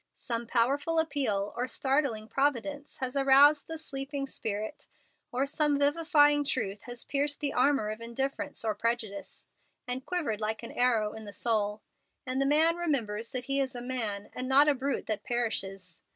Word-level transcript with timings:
Some 0.17 0.47
powerful 0.47 0.97
appeal 0.97 1.53
or 1.55 1.67
startling 1.67 2.27
providence 2.27 2.97
has 3.01 3.15
aroused 3.15 3.67
the 3.67 3.77
sleeping 3.77 4.25
spirit, 4.25 4.87
or 5.31 5.45
some 5.45 5.77
vivifying 5.77 6.43
truth 6.43 6.81
has 6.85 7.05
pierced 7.05 7.39
the 7.39 7.53
armor 7.53 7.91
of 7.91 8.01
indifference 8.01 8.65
or 8.65 8.73
prejudice, 8.73 9.45
and 9.87 10.03
quivered 10.03 10.41
like 10.41 10.63
an 10.63 10.71
arrow 10.71 11.13
in 11.13 11.25
the 11.25 11.31
soul, 11.33 11.83
and 12.25 12.41
the 12.41 12.47
man 12.47 12.77
remembers 12.77 13.29
that 13.29 13.43
he 13.45 13.61
is 13.61 13.75
a 13.75 13.79
man, 13.81 14.31
and 14.33 14.49
not 14.49 14.67
a 14.67 14.73
brute 14.73 15.05
that 15.05 15.21
perishes. 15.23 15.99